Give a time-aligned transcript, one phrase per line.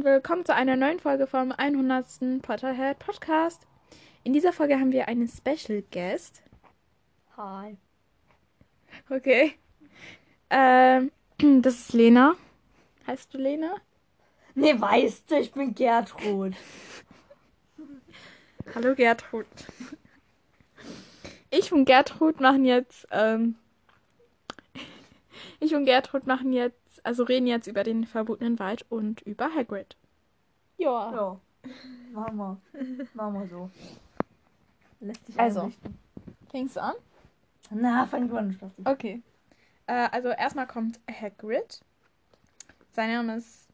[0.00, 2.40] und willkommen zu einer neuen Folge vom 100.
[2.40, 3.66] Potterhead Podcast.
[4.24, 6.42] In dieser Folge haben wir einen Special Guest.
[7.36, 7.76] Hi.
[9.10, 9.52] Okay.
[10.48, 11.12] Ähm,
[11.60, 12.34] das ist Lena.
[13.06, 13.74] Heißt du Lena?
[14.54, 16.54] Nee, weißt du, ich bin Gertrud.
[18.74, 19.46] Hallo Gertrud.
[21.50, 23.56] Ich und Gertrud machen jetzt, ähm,
[25.60, 29.96] ich und Gertrud machen jetzt, also reden jetzt über den verbotenen Wald und über Hagrid.
[30.78, 31.12] Ja.
[31.12, 31.40] Ja.
[32.12, 32.60] Machen wir.
[33.14, 33.70] Machen wir so.
[35.00, 35.60] Lässt sich Also.
[35.60, 35.98] einrichten.
[36.50, 36.94] Fängst du an?
[37.70, 38.72] Na, fang du an, Spaß.
[38.84, 39.22] Okay.
[39.86, 41.80] Äh, also erstmal kommt Hagrid.
[42.92, 43.68] Sein Name ist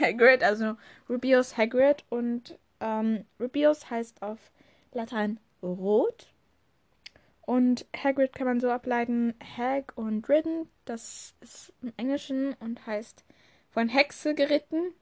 [0.00, 0.76] Hagrid, also
[1.08, 4.38] Rubius Hagrid und ähm, Rubius heißt auf
[4.92, 6.29] Latein rot.
[7.50, 13.24] Und Hagrid kann man so ableiten, Hag und Ridden, das ist im Englischen und heißt
[13.70, 14.94] von Hexe geritten.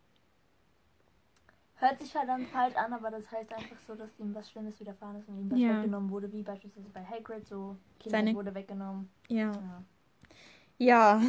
[1.74, 5.16] Hört sich verdammt falsch an, aber das heißt einfach so, dass ihm was Schlimmes widerfahren
[5.20, 5.76] ist und ihm was Ja.
[5.76, 7.76] weggenommen wurde, wie beispielsweise bei Hagrid so.
[8.00, 9.10] Kind Seine- wurde weggenommen.
[9.28, 9.52] Ja.
[9.52, 9.82] Ja.
[10.78, 11.20] Ja.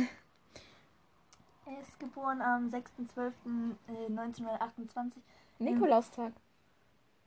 [1.66, 5.18] Er ist geboren am 6.12.1928.
[5.60, 6.32] Nikolaustag.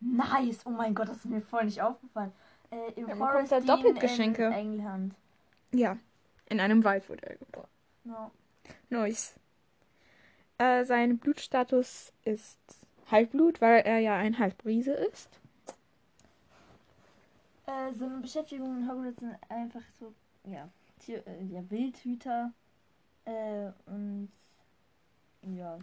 [0.01, 0.63] Nice!
[0.65, 2.33] Oh mein Gott, das ist mir voll nicht aufgefallen.
[2.73, 4.53] Äh, Im Ja, bekommt da Dean doppelt in.
[4.53, 5.15] England.
[5.73, 5.99] Ja.
[6.47, 7.69] In einem Wald wurde er geboren.
[8.05, 8.31] Ja.
[8.89, 9.35] Nice.
[10.59, 12.59] Äh, sein Blutstatus ist
[13.11, 15.29] Halbblut, weil er ja ein Halbriese ist.
[17.67, 20.13] Äh, so eine Beschäftigung in Hogwarts sind einfach so,
[20.45, 22.53] ja, Tier, äh, ja Wildhüter
[23.25, 24.31] äh, und
[25.43, 25.79] ja,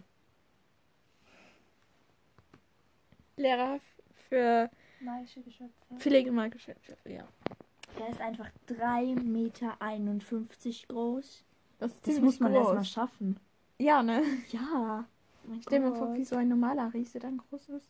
[3.36, 3.80] Lehrer
[4.28, 4.70] für
[5.00, 5.72] magische Geschöpfe.
[5.96, 6.74] Pflegemagische
[7.06, 7.24] ja.
[7.98, 9.76] Der ist einfach 3,51 Meter
[10.88, 11.44] groß.
[11.78, 12.62] Das, ist Das muss man groß.
[12.62, 13.40] erstmal schaffen.
[13.78, 14.22] Ja, ne?
[14.50, 15.04] Ja.
[15.44, 17.88] Mein Stell mir vor, wie so ein normaler Riese dann groß ist.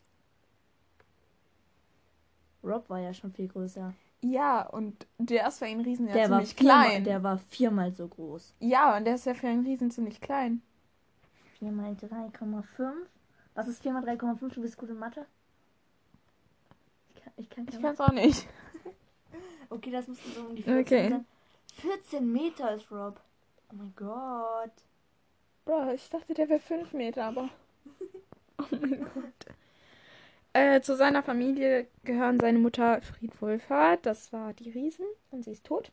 [2.62, 3.92] Rob war ja schon viel größer.
[4.22, 7.04] Ja, und der ist für einen Riesen ja der, war ziemlich viermal, klein.
[7.04, 8.54] der war viermal so groß.
[8.60, 10.62] Ja, und der ist ja für einen Riesen ziemlich klein.
[11.58, 12.92] 4 mal 3,5.
[13.54, 14.54] Was ist 4 mal 3,5?
[14.54, 15.26] Du bist gut in Mathe?
[17.40, 18.46] Ich kann, keine kann's auch nicht.
[19.72, 21.08] Okay, das müssten so um die 14 Okay.
[21.10, 21.26] sein.
[21.74, 23.20] 14 Meter ist Rob.
[23.70, 24.72] Oh mein Gott.
[25.64, 27.48] Bro, ich dachte, der wäre 5 Meter, aber.
[28.58, 29.46] Oh mein Gott.
[30.52, 35.52] Äh, zu seiner Familie gehören seine Mutter Fried Wohlfahrt, das war die Riesen, und sie
[35.52, 35.92] ist tot.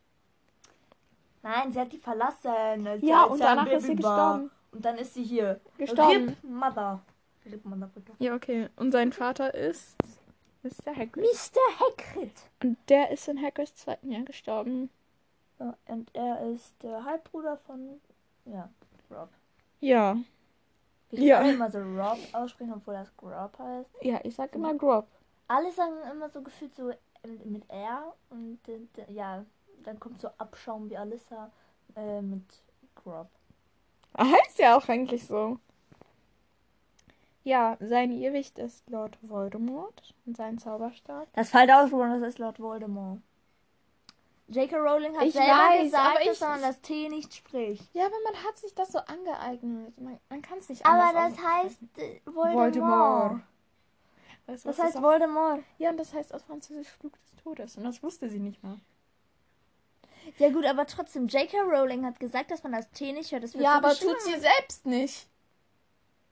[1.44, 2.86] Nein, sie hat die verlassen.
[2.86, 4.50] Als Ja, und danach ist sie gestorben.
[4.72, 5.60] Und dann ist sie hier.
[5.78, 6.30] Gestorben.
[6.30, 7.00] Rip Mother.
[7.46, 8.12] Rip Motherfucker.
[8.18, 8.68] Ja, okay.
[8.76, 9.96] Und sein Vater ist
[10.86, 10.96] Mr.
[10.96, 11.24] Hagrid.
[11.24, 11.80] Mr.
[11.80, 12.32] Hagrid.
[12.62, 14.90] Und der ist in Hagrids zweiten Jahr gestorben.
[15.58, 18.00] Ja, und er ist der Halbbruder von,
[18.44, 18.68] ja,
[19.10, 19.28] Rob.
[19.80, 20.16] Ja.
[21.10, 21.40] Wir Ja.
[21.40, 23.90] können immer so Rob aussprechen, obwohl das Grob heißt.
[24.02, 25.06] Ja, ich sag immer Grob.
[25.48, 28.58] Alle sagen immer so gefühlt so ähm, mit R und
[29.08, 29.44] ja,
[29.84, 31.50] dann kommt so Abschaum wie Alissa
[31.96, 32.44] äh, mit
[32.94, 33.28] Grob.
[34.18, 35.58] Heißt ja auch eigentlich so.
[37.48, 41.28] Ja, sein Irrwicht ist Lord Voldemort und sein Zauberstab.
[41.32, 43.22] Das fällt aus, das ist Lord Voldemort.
[44.48, 44.76] J.K.
[44.76, 47.88] Rowling hat Ich selber weiß, gesagt, dass man das T nicht spricht.
[47.94, 49.98] Ja, aber man hat sich das so angeeignet.
[49.98, 53.40] Man, man kann es nicht Aber das heißt äh, Voldemort.
[54.46, 55.62] Weißt du, Das heißt auf- Voldemort.
[55.78, 57.78] Ja, und das heißt auf Französisch Flug des Todes.
[57.78, 58.76] Und das wusste sie nicht mal.
[60.36, 61.62] Ja gut, aber trotzdem, J.K.
[61.62, 63.42] Rowling hat gesagt, dass man das T nicht hört.
[63.42, 65.26] Das wird Ja, so aber tut sie selbst nicht.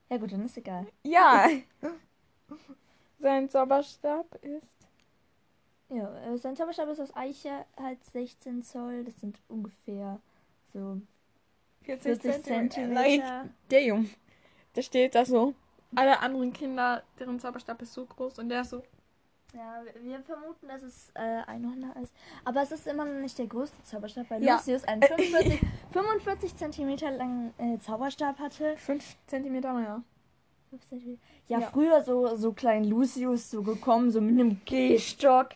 [0.09, 0.87] Ja gut, dann ist egal.
[1.03, 1.49] Ja.
[3.19, 4.77] Sein Zauberstab ist.
[5.89, 9.05] Ja, äh, sein Zauberstab ist aus Eiche, halt 16 Zoll.
[9.05, 10.19] Das sind ungefähr
[10.73, 11.01] so
[11.83, 12.75] 40 40 Zentimeter.
[12.75, 13.49] Zentimeter.
[13.71, 14.09] Der Junge.
[14.75, 15.53] Der steht da so.
[15.95, 18.83] Alle anderen Kinder, deren Zauberstab ist so groß und der ist so.
[19.57, 22.13] Ja, wir- vermuten, dass es äh, Einhorn ist.
[22.45, 24.55] Aber es ist immer noch nicht der größte Zauberstab, weil Ja.
[24.57, 25.59] Lucius einen 45,
[25.91, 28.77] 45 Zentimeter langen äh, Zauberstab hatte.
[28.77, 30.01] 5 Zentimeter mehr.
[31.47, 31.67] Ja, Ja.
[31.67, 35.49] früher so, so klein Lucius so gekommen, so mit einem Gehstock.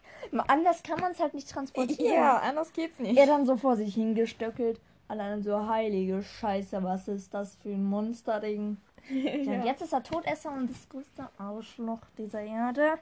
[0.47, 2.13] Anders kann man es halt nicht transportieren.
[2.15, 3.17] Ja, anders geht's nicht.
[3.17, 4.79] Er dann so vor sich hingestöckelt.
[5.09, 8.77] Allein so heilige Scheiße, was ist das für ein Monsterding?
[9.09, 9.31] Ja.
[9.33, 9.65] Und ja.
[9.65, 12.99] jetzt ist er Todesser und das größte Arschloch dieser Erde.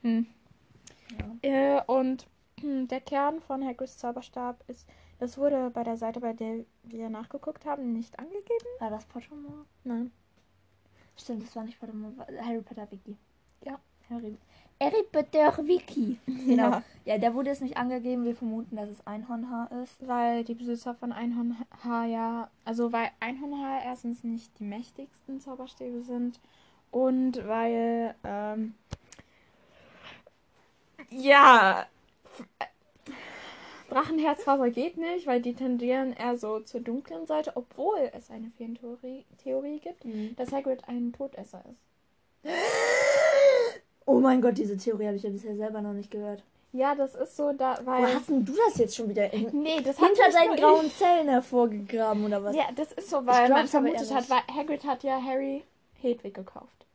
[0.00, 0.26] Hm.
[1.42, 1.78] Ja.
[1.78, 2.26] Äh, und
[2.62, 4.86] der Kern von Hagrids Zauberstab ist.
[5.18, 8.66] Das wurde bei der Seite, bei der wir nachgeguckt haben, nicht angegeben.
[8.80, 9.66] War das Pottermore?
[9.84, 10.10] Nein.
[11.16, 13.16] Stimmt, das war nicht Pottermore, Harry Potter Wiki.
[13.64, 13.78] Ja.
[14.10, 14.36] Harry.
[14.80, 16.18] Harry Potter Wiki.
[16.26, 16.70] Genau.
[16.70, 16.82] Ja.
[17.04, 18.24] Ja, der wurde jetzt nicht angegeben.
[18.24, 20.06] Wir vermuten, dass es Einhornhaar ist.
[20.06, 26.40] Weil die Besitzer von Einhornhaar ja, also weil Einhornhaar erstens nicht die mächtigsten Zauberstäbe sind
[26.92, 28.74] und weil, ähm,
[31.16, 31.86] ja,
[33.92, 39.24] Drachenherzfaser geht nicht, weil die tendieren eher so zur dunklen Seite, obwohl es eine Feentheorie
[39.42, 40.04] Theorie gibt,
[40.36, 42.52] dass Hagrid ein Todesser ist.
[44.06, 46.42] Oh mein Gott, diese Theorie habe ich ja bisher selber noch nicht gehört.
[46.72, 48.14] Ja, das ist so, da, Wo weil...
[48.14, 50.60] hast denn du das jetzt schon wieder in, Nee, das hat hinter deinen nur ich.
[50.62, 52.56] grauen Zellen hervorgegraben oder was?
[52.56, 55.64] Ja, das ist so, weil man glaub's aber vermutet hat, weil Hagrid hat ja Harry
[56.00, 56.86] Hedwig gekauft.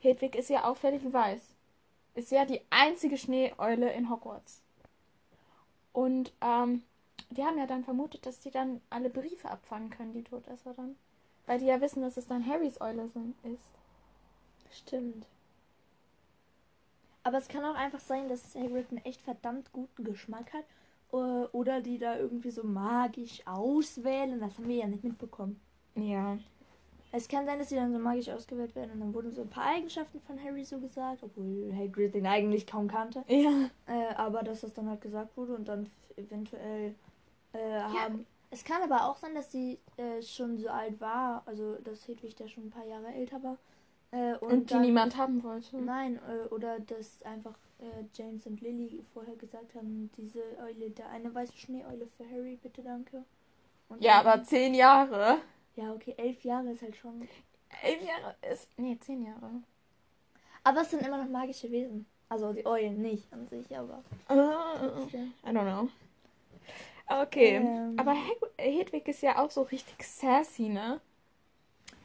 [0.00, 1.40] Hedwig ist ja auffällig weiß.
[2.18, 4.60] Ist ja die einzige Schneeeule in Hogwarts.
[5.92, 6.82] Und ähm,
[7.30, 10.96] die haben ja dann vermutet, dass die dann alle Briefe abfangen können, die Todesser dann.
[11.46, 13.70] Weil die ja wissen, dass es dann Harrys Eule sind, ist.
[14.80, 15.26] Stimmt.
[17.22, 20.64] Aber es kann auch einfach sein, dass Hagrid einen echt verdammt guten Geschmack hat.
[21.12, 24.40] äh, Oder die da irgendwie so magisch auswählen.
[24.40, 25.60] Das haben wir ja nicht mitbekommen.
[25.94, 26.36] Ja.
[27.10, 29.48] Es kann sein, dass sie dann so magisch ausgewählt werden und dann wurden so ein
[29.48, 33.24] paar Eigenschaften von Harry so gesagt, obwohl Hagrid den eigentlich kaum kannte.
[33.28, 33.70] Ja.
[33.86, 36.94] Äh, aber dass das dann halt gesagt wurde und dann eventuell
[37.54, 38.26] äh, haben.
[38.50, 42.34] Es kann aber auch sein, dass sie äh, schon so alt war, also dass Hedwig
[42.36, 43.56] da schon ein paar Jahre älter war.
[44.10, 45.76] Äh, und Und die dann- niemand haben wollte.
[45.78, 51.06] Nein, äh, oder dass einfach äh, James und Lily vorher gesagt haben, diese Eule, da
[51.08, 53.22] eine weiße Schneeeule für Harry, bitte danke.
[53.88, 55.36] Und Ja, aber zehn Jahre.
[55.78, 57.28] Ja, okay, elf Jahre ist halt schon.
[57.82, 58.68] Elf Jahre ist.
[58.76, 59.48] Nee, zehn Jahre.
[60.64, 62.04] Aber es sind immer noch magische Wesen.
[62.28, 64.02] Also die Eulen nicht an sich, aber.
[64.28, 65.88] I don't know.
[67.06, 67.56] Okay.
[67.56, 67.94] Ähm.
[67.96, 68.16] Aber
[68.58, 71.00] Hedwig ist ja auch so richtig sassy, ne?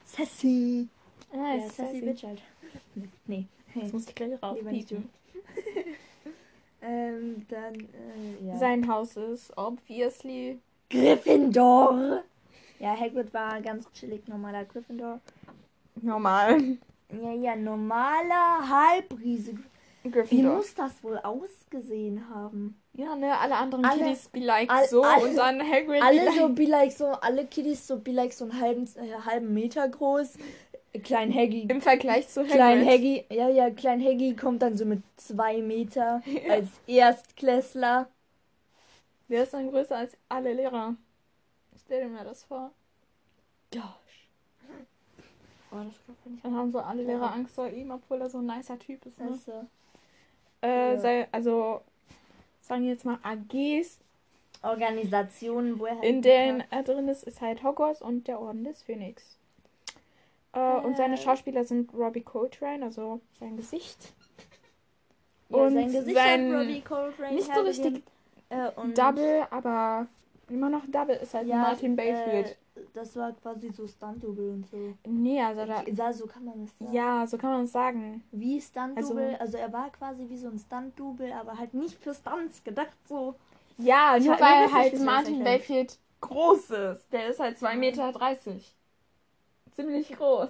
[0.05, 0.87] Sassy.
[1.31, 2.41] Ah, Ja, Sassy Bitch halt.
[3.25, 3.47] Nee.
[3.73, 5.09] Das muss ich gleich raufpiepen.
[6.85, 8.57] Ähm, dann, äh, ja.
[8.57, 10.59] Sein Haus ist obviously.
[10.89, 12.23] Gryffindor.
[12.83, 15.21] Ja, Hagrid war ganz chillig, normaler Gryffindor.
[16.01, 16.59] Normal.
[17.09, 19.53] Ja, ja, normaler Halbriese.
[20.03, 20.57] Wie Gryffindor.
[20.57, 22.77] muss das wohl ausgesehen haben?
[22.93, 26.03] Ja, ne, alle anderen Alle- Kiddies be like all- so alle- und dann Hagrid be
[26.05, 26.35] Alle like.
[26.35, 29.87] so be like so, alle Kiddies so be like so einen halben, äh, halben Meter
[29.87, 30.33] groß.
[31.05, 31.61] Klein Haggy.
[31.69, 32.53] Im Vergleich zu Hagrid.
[32.55, 38.09] Klein Haggy, ja, ja, Klein Haggy kommt dann so mit zwei Meter als Erstklässler.
[39.29, 40.95] Der ist dann größer als alle Lehrer.
[41.85, 42.71] Stell dir mal das vor.
[43.71, 43.81] Gosh.
[45.71, 46.45] Oh, das nicht.
[46.45, 49.17] Dann haben so alle Lehrer Angst vor ihm, obwohl er so ein nicer Typ ist.
[49.19, 49.29] Ne?
[49.29, 49.67] Also,
[50.61, 50.99] Äh, ja.
[50.99, 51.81] sei, also,
[52.61, 53.99] sagen wir jetzt mal AGs,
[54.61, 58.63] Organisationen, wo er halt in denen er drin ist, ist halt Hogwarts und der Orden
[58.63, 59.37] des Phönix.
[60.53, 61.17] Äh, und seine Äh.
[61.17, 64.13] Schauspieler sind Robbie Coltrane, also sein Gesicht.
[65.49, 67.95] ja, und sein Gesicht sein- hat Robbie Coltrane nicht so hergegeben.
[67.95, 68.03] richtig
[68.49, 70.05] Äh, Double, aber
[70.53, 72.47] immer noch Double ist halt ja, Martin Bayfield.
[72.75, 74.93] Äh, das war quasi so Stunt-Double und so.
[75.05, 75.83] nee, also da.
[75.83, 76.93] Ja, so kann man es sagen.
[76.93, 78.23] Ja, so kann man es sagen.
[78.31, 82.13] Wie Stunt-Double, Also- also, er war quasi wie so ein Stunt-Double, aber halt nicht für
[82.13, 83.35] Stunts gedacht, so.
[83.77, 85.43] Ja, nur weil halt Martin.
[85.43, 87.11] Bayfield groß ist.
[87.11, 88.13] Der ist halt 2,30 Meter.
[89.71, 90.49] Ziemlich groß.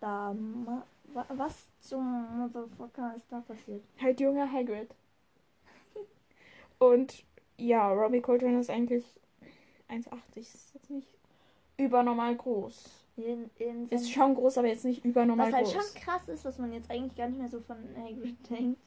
[0.00, 0.82] Da, ma,
[1.12, 3.82] wa, was zum Motherfucker ist da passiert?
[4.00, 4.88] Halt junger Hagrid.
[6.78, 7.24] Und
[7.58, 9.04] ja, Robbie Coltrane ist eigentlich
[9.90, 10.10] 1,80.
[10.36, 11.08] Ist jetzt nicht
[11.76, 13.04] übernormal groß.
[13.16, 15.74] In, in Ist schon groß, aber jetzt nicht übernormal was halt groß.
[15.74, 18.80] schon krass ist, was man jetzt eigentlich gar nicht mehr so von Hagrid denkt,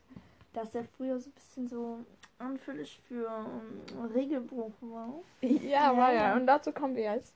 [0.53, 1.99] dass er früher so ein bisschen so
[2.39, 5.13] anfällig für um, Regelbruch war.
[5.41, 6.29] Ja, war Ja.
[6.29, 6.35] ja.
[6.35, 7.35] Und dazu kommen wir jetzt.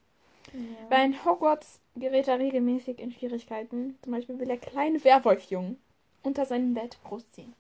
[0.54, 0.88] Ja.
[0.90, 3.98] Bei in Hogwarts gerät er regelmäßig in Schwierigkeiten.
[4.02, 5.78] Zum Beispiel will der kleine Werwolfjungen
[6.24, 7.54] unter seinem Bett großziehen.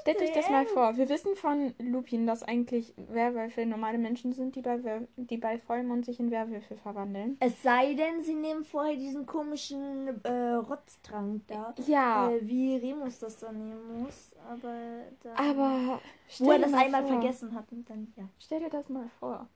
[0.00, 0.96] Stellt euch das mal vor.
[0.96, 5.58] Wir wissen von Lupin, dass eigentlich Werwölfe normale Menschen sind, die bei, Wer die bei
[5.58, 7.36] Vollmond sich in Werwölfe verwandeln.
[7.40, 11.74] Es sei denn, sie nehmen vorher diesen komischen äh, Rotztrank da.
[11.86, 14.32] Ja, Äh, wie Remus das dann nehmen muss.
[14.50, 14.74] Aber
[15.22, 16.00] da, aber
[16.38, 17.12] wo er das mal einmal vor.
[17.12, 18.24] vergessen hat und dann, ja.
[18.38, 19.46] Stell dir das mal vor.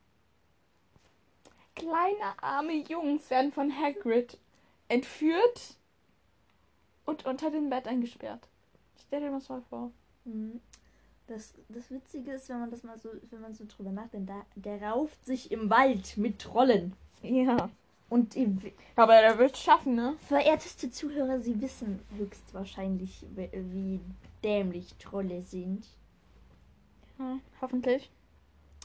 [1.74, 4.38] Kleine arme Jungs werden von Hagrid
[4.88, 5.76] entführt
[7.04, 8.48] und unter dem Bett eingesperrt.
[9.06, 9.90] Stell dir das mal vor.
[10.24, 10.60] Mhm.
[11.26, 14.46] Das, das Witzige ist, wenn man das mal so, wenn man so drüber nachdenkt, da,
[14.54, 16.92] der rauft sich im Wald mit Trollen.
[17.22, 17.68] Ja.
[18.08, 18.36] Und
[18.94, 20.14] Aber er wird es schaffen, ne?
[20.28, 24.00] verehrteste Zuhörer, sie wissen höchstwahrscheinlich, wie,
[24.44, 25.84] dämlich Trolle sind.
[27.18, 28.08] Ja, hoffentlich.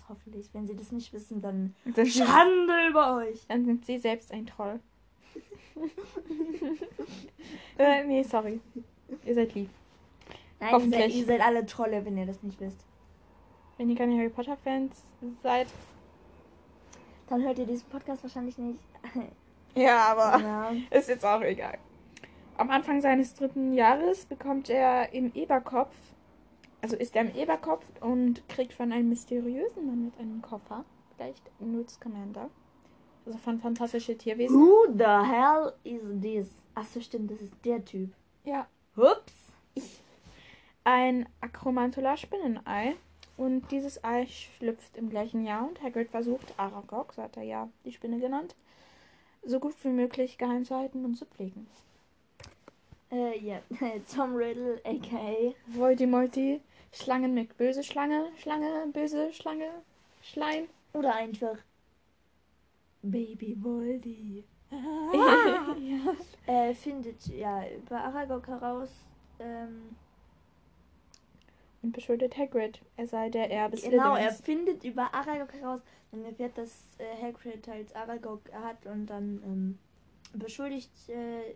[0.09, 0.49] Hoffentlich.
[0.53, 3.45] Wenn sie das nicht wissen, dann Dann, Schande über euch.
[3.47, 4.79] dann sind sie selbst ein Troll.
[7.77, 8.59] äh, nee, sorry.
[9.23, 9.69] Ihr seid lieb.
[10.61, 11.15] Nein, ihr seid, Hoffentlich.
[11.17, 12.85] ihr seid alle Trolle, wenn ihr das nicht wisst.
[13.77, 15.03] Wenn ihr keine Harry Potter Fans
[15.41, 15.67] seid.
[17.27, 18.79] Dann hört ihr diesen Podcast wahrscheinlich nicht.
[19.73, 20.71] Ja, aber ja.
[20.97, 21.77] ist jetzt auch egal.
[22.57, 25.95] Am Anfang seines dritten Jahres bekommt er im Eberkopf,
[26.81, 30.83] also ist er im Eberkopf und kriegt von einem mysteriösen Mann mit einem Koffer,
[31.15, 32.49] vielleicht Newt Commander,
[33.25, 34.57] also von Fantastische Tierwesen.
[34.59, 36.49] Who the hell is this?
[36.75, 38.11] Achso, stimmt, das ist der Typ.
[38.43, 39.53] Ja, Ups.
[40.83, 42.95] Ein Akromantula-Spinnenei.
[43.37, 47.69] Und dieses Ei schlüpft im gleichen Jahr und Hagrid versucht, Aragog, so hat er ja
[47.85, 48.55] die Spinne genannt,
[49.43, 51.65] so gut wie möglich geheim zu halten und zu pflegen.
[53.11, 53.59] Äh, ja.
[54.13, 55.53] Tom Riddle, a.k.a.
[55.67, 56.61] Voldemorti,
[56.93, 59.69] Schlangen mit böse Schlange, Schlange, böse Schlange,
[60.21, 60.67] Schleim.
[60.93, 61.57] Oder einfach
[63.01, 64.43] Baby Voldy.
[64.71, 66.15] ja.
[66.45, 68.89] äh, findet ja über Aragog heraus,
[69.39, 69.95] ähm,
[71.83, 74.41] Und beschuldigt Hagrid, er sei der Erbe genau, er Slytherins.
[74.41, 79.79] findet über Aragog heraus, dann erfährt, dass äh, Hagrid halt Aragog hat und dann ähm,
[80.33, 81.55] beschuldigt äh,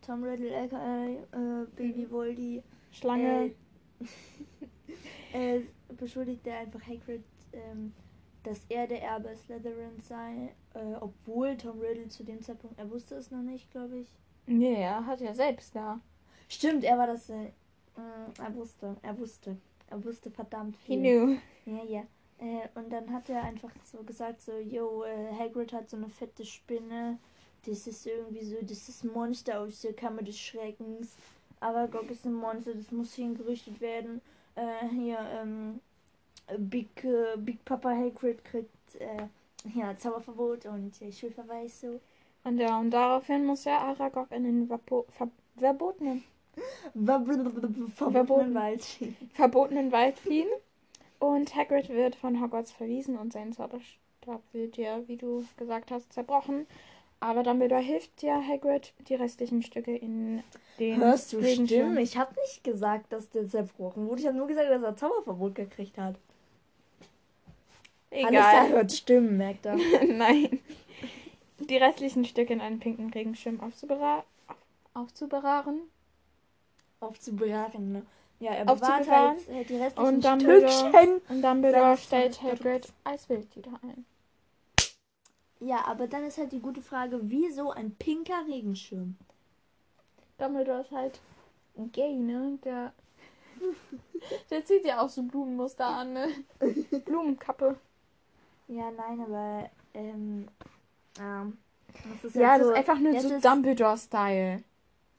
[0.00, 2.62] Tom Riddle, aka äh, Baby Voldy,
[2.92, 3.50] Schlange.
[5.32, 5.62] äh, äh,
[5.96, 7.92] beschuldigt er einfach Hagrid, ähm,
[8.44, 13.16] dass er der Erbe Slytherin sei, äh, obwohl Tom Riddle zu dem Zeitpunkt, er wusste
[13.16, 14.08] es noch nicht, glaube ich.
[14.46, 16.00] Nee, er hat ja selbst da.
[16.48, 17.30] Stimmt, er war das.
[17.98, 19.56] Mh, er wusste, er wusste.
[19.90, 20.98] Er wusste verdammt He viel.
[20.98, 21.38] knew.
[21.66, 22.02] Ja, ja.
[22.38, 26.08] Äh, und dann hat er einfach so gesagt, so, yo, äh, Hagrid hat so eine
[26.08, 27.18] fette Spinne.
[27.66, 31.16] Das ist irgendwie so, das ist ein Monster aus der Kammer des Schreckens.
[31.60, 34.20] Aragog ist ein Monster, das muss hingerichtet werden.
[34.54, 35.80] Äh, hier, ähm,
[36.58, 39.26] Big, äh, Big Papa Hagrid kriegt, äh,
[39.74, 42.00] ja, Zauberverbot und äh, Schulverweis so.
[42.44, 46.24] Und ja, und daraufhin muss er Aragog in den Vapo ver verbotenen,
[46.94, 49.30] Verbotenen Wald schieben.
[49.34, 50.48] verbotenen Wald fliehen.
[51.18, 56.12] Und Hagrid wird von Hogwarts verwiesen und sein Zauberstab wird ja, wie du gesagt hast,
[56.12, 56.66] zerbrochen.
[57.20, 60.42] Aber Dumbledore hilft ja Hagrid, die restlichen Stücke in
[60.78, 61.98] den Hörst du Stimmen?
[61.98, 64.20] Ich habe nicht gesagt, dass der zerbrochen wurde.
[64.20, 66.14] Ich habe nur gesagt, dass er Zauberverbot gekriegt hat.
[68.10, 68.68] Alles Egal.
[68.70, 69.76] hört Stimmen, merkt er.
[70.06, 70.60] Nein.
[71.58, 74.24] Die restlichen Stücke in einen pinken Regenschirm aufzubera
[74.94, 75.80] aufzubewahren.
[77.00, 78.02] Aufzubewahren, ne?
[78.40, 81.20] Ja, er bewahrt halt äh, die restlichen Und Dumbledore- Stückchen.
[81.28, 82.60] Und Dumbledore stellt Zauberstables.
[82.64, 84.04] Hagrid als Wild wieder ein.
[85.60, 89.16] Ja, aber dann ist halt die gute Frage, wieso ein pinker Regenschirm?
[90.38, 91.20] Dumbledore ist halt
[91.92, 92.58] gay, ne?
[92.64, 92.92] Der,
[94.50, 96.28] der zieht ja auch so Blumenmuster an, ne?
[97.04, 97.76] Blumenkappe.
[98.68, 100.46] Ja, nein, aber, ähm,
[101.18, 101.58] ähm,
[102.22, 104.62] das ist Ja, halt das so, ist einfach nur so Dumbledore-Style.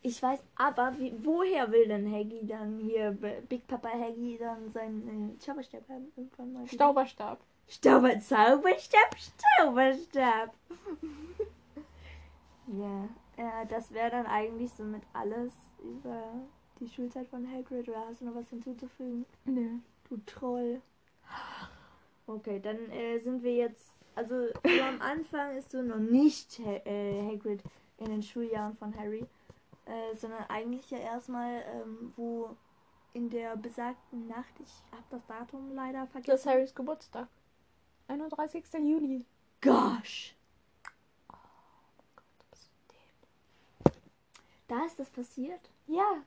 [0.02, 3.12] Ich weiß, aber wie, woher will denn Haggy dann hier,
[3.50, 6.12] Big Papa Haggy, dann seinen äh, Zauberstab haben?
[6.16, 6.68] Irgendwann mal?
[6.68, 7.40] Stauberstab.
[7.68, 9.16] Stauber, Zauberstab,
[9.58, 10.54] Zauberstab.
[12.68, 15.54] ja, äh, das wäre dann eigentlich somit alles
[15.84, 16.24] über
[16.80, 17.90] die Schulzeit von Hagrid.
[17.90, 19.26] Oder hast du noch was hinzuzufügen?
[19.46, 19.80] Nö.
[20.10, 20.82] Du Troll.
[22.26, 23.92] Okay, dann äh, sind wir jetzt.
[24.16, 27.62] Also, so am Anfang ist so noch nicht ha äh, Hagrid
[27.98, 29.26] in den Schuljahren von Harry,
[29.86, 32.56] äh, sondern eigentlich ja erstmal, ähm, wo
[33.14, 36.50] in der besagten Nacht, ich habe das Datum leider Das ist vergessen.
[36.52, 37.28] Harrys Geburtstag.
[38.08, 38.64] 31.
[38.84, 39.26] Juli.
[39.62, 40.36] Gosh!
[44.68, 45.62] Da ist das passiert?
[45.88, 46.24] Ja.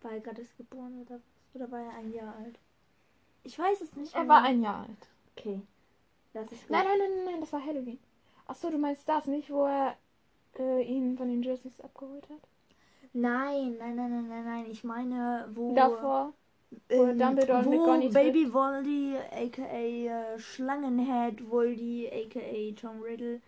[0.00, 1.20] War er gerade erst geboren oder?
[1.52, 2.58] Oder war er ein Jahr alt?
[3.42, 4.14] Ich weiß es nicht.
[4.14, 5.08] Er aber- war ein Jahr alt.
[5.36, 5.60] Okay.
[6.32, 6.70] Das ist gut.
[6.70, 7.98] Nein, nein, nein, nein, nein, das war Halloween.
[8.46, 9.96] Achso, du meinst das nicht, wo er
[10.58, 12.40] äh, ihn von den Jerseys abgeholt hat?
[13.12, 14.66] Nein, nein, nein, nein, nein, nein.
[14.70, 15.74] Ich meine, wo.
[15.74, 16.32] Davor.
[16.88, 23.40] wo ähm, Dumbledore und wo Baby Voldy, aka äh, Schlangenhead Voldy, aka Tom Riddle,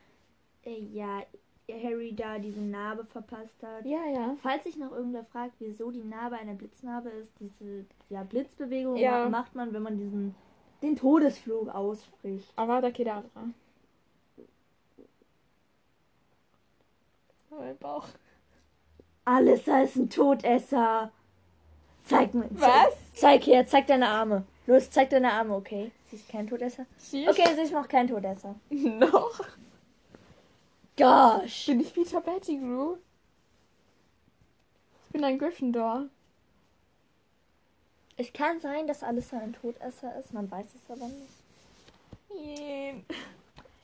[0.64, 1.23] äh, ja,
[1.71, 3.87] Harry da diese Narbe verpasst hat.
[3.87, 4.37] Ja, ja.
[4.42, 9.28] Falls sich noch irgendwer fragt, wieso die Narbe eine Blitznarbe ist, diese ja, Blitzbewegung Ja.
[9.28, 10.35] macht man, wenn man diesen
[10.82, 12.52] den Todesflug ausspricht.
[12.56, 13.49] Avada Kedavra.
[17.59, 18.06] Mein Bauch.
[19.25, 21.11] Alles ist ein Todesser.
[22.04, 22.49] Zeig mir.
[22.50, 22.94] Was?
[23.14, 24.44] Zeig her, zeig deine Arme.
[24.66, 25.92] Los, zeig deine Arme, okay?
[26.11, 26.87] Sie ist kein Todesser.
[26.99, 28.54] Sie Okay, sie ist noch kein Todesser.
[28.71, 29.40] Noch.
[30.97, 31.66] Gosh.
[31.66, 32.97] Bin ich Peter Pettigrew?
[35.06, 36.06] Ich bin ein Gryffindor.
[38.16, 42.59] Es kann sein, dass Alyssa ein Todesser ist, man weiß es aber nicht.
[42.59, 43.04] Jen.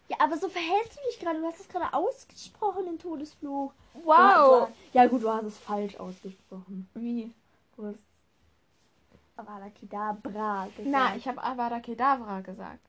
[0.08, 1.38] Ja, aber so verhältst du dich gerade.
[1.40, 3.72] Du hast es gerade ausgesprochen, den Todesfluch.
[4.04, 4.68] Wow.
[4.92, 6.88] Ja gut, du hast es falsch ausgesprochen.
[6.94, 7.30] Wie?
[7.76, 7.98] Du hast
[9.36, 10.86] Avada Kedavra gesagt.
[10.86, 12.80] Na, ich habe Avada Kedavra gesagt.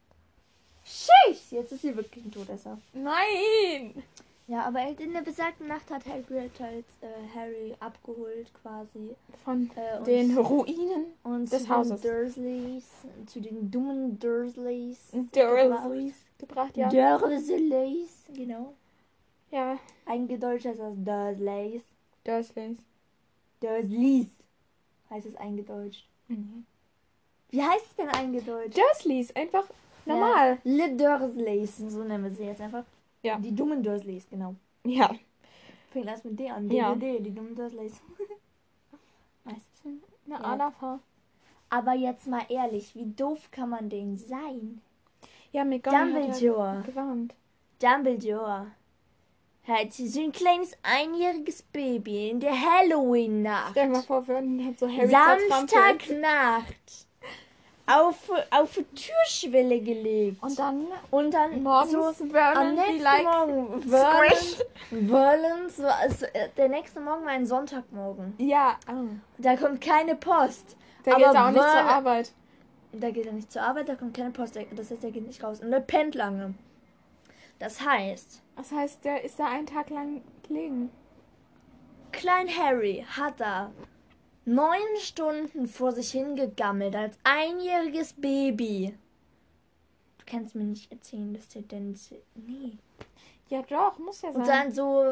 [0.83, 1.51] Schicht!
[1.51, 2.77] Jetzt ist sie wirklich ein Todesser.
[2.93, 4.01] Nein!
[4.47, 7.07] Ja, aber in der besagten Nacht hat Hagrid halt äh,
[7.37, 9.15] Harry abgeholt quasi.
[9.43, 12.01] Von Äh, den Ruinen Und des zu Hauses.
[12.01, 12.85] den Dursleys,
[13.27, 14.97] zu den dummen Dursleys.
[15.11, 16.89] Dursleys gebracht, ja.
[16.89, 18.73] Dursleys, genau.
[19.51, 21.83] Ja, Eingedeutscht heißt das Dursleys.
[22.23, 22.77] Dursleys.
[23.59, 24.27] Dursleys
[25.09, 26.07] heißt es eingedeutscht.
[26.27, 26.65] Mhm.
[27.49, 28.77] Wie heißt es denn eingedeutscht?
[28.77, 29.65] Dursleys, einfach
[30.05, 30.59] normal.
[30.63, 32.85] Ja, Le Dursleys, so nennen wir sie jetzt einfach.
[33.21, 33.37] Ja.
[33.37, 34.55] Die dummen Dursleys, genau.
[34.85, 35.13] Ja.
[35.91, 36.69] Fängt erst mit D an.
[36.69, 36.93] Ja.
[36.93, 37.99] DDD, die dummen Dursleys.
[39.43, 40.03] Meistens.
[40.25, 40.41] Na, Ja.
[40.41, 40.99] Anna
[41.69, 44.81] Aber jetzt mal ehrlich, wie doof kann man denn sein?
[45.51, 46.73] Ja, McGonagall hat Dumbledore.
[46.75, 47.33] ja gewarnt.
[47.81, 48.67] Dumbledore
[49.67, 53.71] hat so ein kleines einjähriges Baby in der Halloween-Nacht.
[53.71, 55.07] Stell dir mal vor, wir würden halt so Harry.
[55.07, 57.05] Samstagnacht
[57.85, 60.41] auf, auf die Türschwelle gelegt.
[60.43, 63.81] Und dann Und dann morgens so am Vernon nächsten wie like Morgen.
[63.81, 68.33] Vernon, Vernon, so, also, äh, der nächste Morgen war ein Sonntagmorgen.
[68.37, 69.03] Ja, ah.
[69.39, 70.75] Da kommt keine Post.
[71.03, 72.31] da Aber geht auch nicht zur Vernon- Arbeit.
[72.91, 74.57] Da geht er nicht zur Arbeit, da kommt keine Post.
[74.75, 75.61] Das heißt, er geht nicht raus.
[75.61, 76.55] Und er pennt lange.
[77.59, 80.89] Das heißt, Das heißt, der ist da einen Tag lang gelegen.
[82.11, 83.71] Klein Harry hat da
[84.45, 88.97] neun Stunden vor sich hingegammelt als einjähriges Baby.
[90.17, 91.97] Du kannst mir nicht erzählen, dass der denn.
[92.35, 92.77] Nee.
[93.49, 94.41] Ja, doch, muss ja sein.
[94.41, 95.03] Und dann so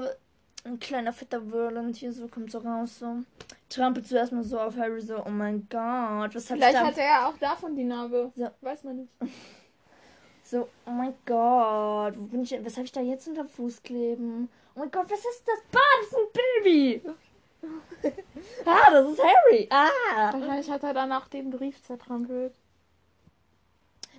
[0.64, 3.24] ein kleiner fetter Whirland hier so kommt so raus, so.
[3.70, 6.86] Trampelt zuerst mal so auf Harry so, oh mein Gott, was ich Vielleicht da?
[6.86, 8.32] hat er auch davon die Narbe.
[8.36, 8.50] So.
[8.62, 9.12] Weiß man nicht.
[10.50, 13.84] So, oh mein Gott, wo bin ich, denn- was habe ich da jetzt unter Fuß
[13.84, 14.48] kleben?
[14.76, 15.60] Oh mein Gott, was ist das?
[15.74, 17.02] Bah, das ist ein Baby!
[18.66, 19.68] ah, das ist Harry!
[19.70, 20.32] Ah!
[20.32, 22.54] Wahrscheinlich hat er danach den Brief zertrampelt.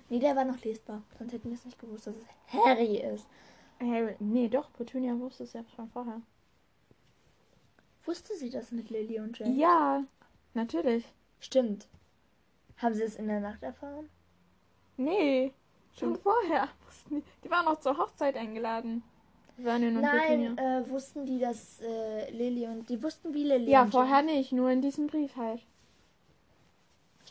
[0.09, 1.01] Nee, der war noch lesbar.
[1.17, 3.25] Sonst hätten wir es nicht gewusst, dass es Harry ist.
[3.79, 6.21] Harry, nee, doch, Petunia wusste es ja schon vorher.
[8.09, 9.53] Wusste sie das mit Lily und Jane?
[9.55, 10.03] Ja,
[10.55, 11.05] natürlich.
[11.39, 11.87] Stimmt.
[12.77, 14.09] Haben sie es in der Nacht erfahren?
[14.97, 15.53] Nee,
[15.95, 16.19] schon Hm.
[16.19, 16.69] vorher.
[17.43, 17.51] Die.
[17.51, 19.03] waren noch zur Hochzeit eingeladen.
[19.61, 22.89] Vernon und Nein, äh, wussten die, dass äh, Lily und...
[22.89, 25.61] Die wussten, wie Lily Ja, vorher nicht, nur in diesem Brief halt.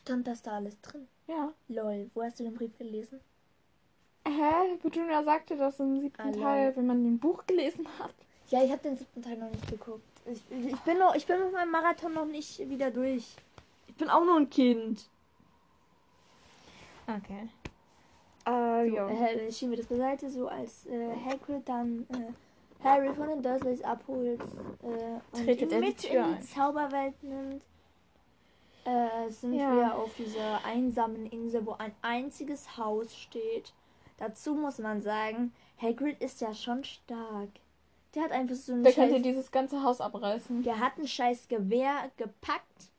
[0.01, 1.09] Stand das da alles drin?
[1.27, 1.53] Ja.
[1.67, 3.19] Lol, wo hast du den Brief gelesen?
[4.29, 4.77] Hä?
[4.81, 6.31] Petunia sagte das im siebten Ah.
[6.41, 8.14] Teil, wenn man den Buch gelesen hat.
[8.51, 10.05] Ja, ich habe den siebten Teil noch nicht geguckt.
[10.31, 13.37] Ich, ich, bin noch, ich bin mit meinem Marathon noch nicht wieder durch.
[13.87, 15.09] Ich bin auch nur ein Kind.
[17.07, 17.49] Okay.
[18.45, 19.09] Äh, So, ja.
[19.09, 23.83] äh, schieben wir das beiseite, so als äh, Hagrid dann äh, Harry von den Dursleys
[23.83, 24.41] abholt
[24.83, 26.41] äh, und ihn mit in die.
[26.47, 27.62] Zauberwelt nimmt,
[28.85, 29.75] äh, sind Ja.
[29.75, 33.73] wir auf dieser einsamen Insel, wo ein einziges Haus steht.
[34.19, 37.51] Dazu muss man sagen, Hagrid ist ja schon stark.
[38.14, 40.62] Der hat einfach so ein Der könnte dieses ganze Haus abreißen.
[40.62, 42.90] der hat ein scheiß Gewehr gepackt,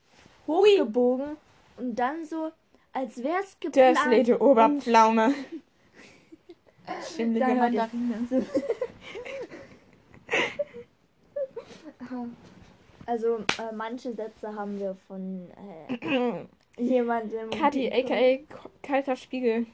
[0.46, 1.36] hochgebogen
[1.78, 2.52] und dann so,
[2.92, 3.96] als wär's geplant.
[3.98, 5.34] Dursley, du Oberpflaume.
[7.16, 8.26] Schimmlige Mandarine.
[13.06, 15.48] Also äh, manche Sätze haben wir von
[16.00, 16.46] äh,
[16.82, 18.44] jemandem, Kati, aka
[18.82, 19.66] kalter Spiegel.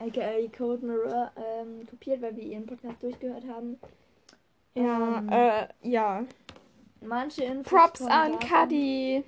[0.00, 3.78] aka Code Mirror, ähm, kopiert, weil wir ihren Podcast durchgehört haben.
[4.76, 6.24] Ja, Ähm, äh, ja.
[7.00, 9.24] Manche Infos Props an Kadi.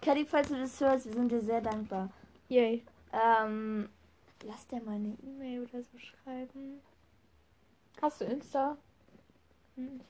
[0.00, 2.08] Kadi, falls du das hörst, wir sind dir sehr dankbar.
[2.48, 2.82] Yay.
[3.12, 3.88] Ähm,
[4.44, 6.80] lass dir mal eine E-Mail oder so schreiben.
[8.00, 8.76] Hast du Insta?
[9.76, 10.00] Hm.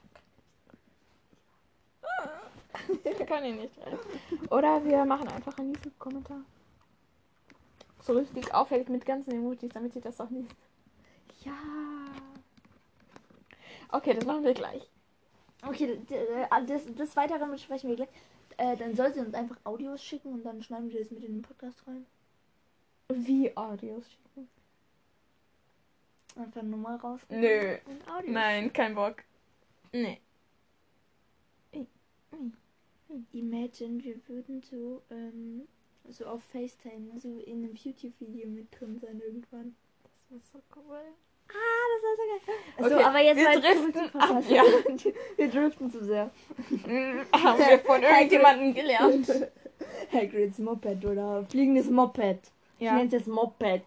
[3.03, 3.97] Ich kann ihn nicht rein.
[4.49, 6.41] Oder wir machen einfach einen YouTube-Kommentar.
[8.01, 10.55] So richtig auffällig mit ganzen Emojis, damit sie das auch liest.
[11.43, 11.53] Ja.
[13.91, 14.87] Okay, das machen wir gleich.
[15.65, 18.09] Okay, d- d- das, das Weitere besprechen wir gleich.
[18.57, 21.33] Äh, dann soll sie uns einfach Audios schicken und dann schneiden wir das mit in
[21.33, 22.05] den Podcast rein.
[23.09, 24.49] Wie Audios schicken?
[26.35, 27.19] Einfach nur mal raus.
[27.29, 27.77] Nö.
[28.25, 29.23] Nein, kein Bock.
[29.91, 30.19] Nee.
[33.31, 35.67] Imagine, wir würden so, ähm,
[36.09, 39.75] so auf FaceTime, so in einem YouTube-Video mit drin sein irgendwann.
[40.29, 40.99] Das ist so cool.
[41.49, 41.53] Ah,
[41.93, 44.63] das war so Okay, aber jetzt wir mal driften ab, ja.
[45.35, 46.29] wir driften zu sehr.
[47.33, 49.27] Haben wir von irgendjemandem gelernt.
[50.11, 52.39] Hagrids Moped oder fliegendes Moped.
[52.79, 52.93] Ich Ja.
[52.93, 53.81] nenne es jetzt Moped.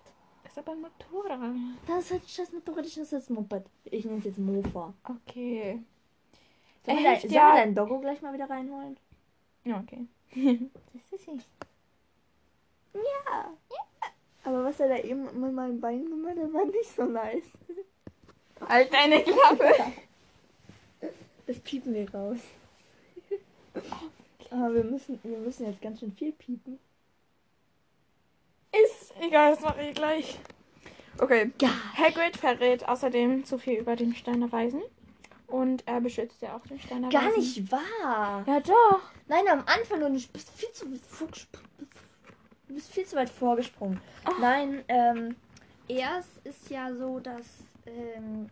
[0.46, 1.40] ist aber ein Motorrad.
[1.86, 3.62] Das ist das Motorrad, ich nenne es jetzt Moped.
[3.84, 4.92] Ich nenne es jetzt Mofa.
[5.04, 5.80] Okay.
[6.84, 8.96] Sollen wir, hilft dein, ja- sollen wir dein Doggo gleich mal wieder reinholen?
[9.64, 10.06] Ja, okay.
[10.32, 11.46] Das ist ich.
[12.94, 13.50] Ja.
[14.44, 17.44] Aber was er da eben mit meinem Bein gemacht hat, war nicht so nice.
[18.68, 19.74] Halt deine Klappe.
[21.46, 22.38] Das piepen wir raus.
[24.50, 26.78] Aber wir müssen, wir müssen jetzt ganz schön viel piepen.
[28.72, 30.38] Ist egal, das mache ich gleich.
[31.18, 31.50] Okay.
[31.60, 31.70] Ja.
[31.96, 34.82] Hagrid verrät außerdem zu viel über den Stein der Weisen.
[35.46, 37.40] Und er beschützt ja auch den Stein der Gar Weisen.
[37.40, 38.44] nicht wahr.
[38.46, 39.00] Ja, doch.
[39.26, 44.00] Nein, am Anfang und du bist viel zu du bist viel zu weit vorgesprungen.
[44.24, 44.32] Ah.
[44.40, 45.36] Nein, ähm,
[45.90, 47.46] erst ist ja so, dass
[47.86, 48.48] ähm,